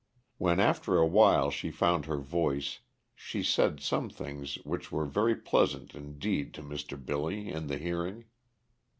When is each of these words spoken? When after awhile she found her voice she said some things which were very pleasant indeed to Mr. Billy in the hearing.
When 0.39 0.59
after 0.59 0.97
awhile 0.97 1.51
she 1.51 1.69
found 1.69 2.05
her 2.07 2.17
voice 2.17 2.79
she 3.13 3.43
said 3.43 3.79
some 3.79 4.09
things 4.09 4.55
which 4.65 4.91
were 4.91 5.05
very 5.05 5.35
pleasant 5.35 5.93
indeed 5.93 6.55
to 6.55 6.63
Mr. 6.63 6.97
Billy 6.99 7.49
in 7.49 7.67
the 7.67 7.77
hearing. 7.77 8.25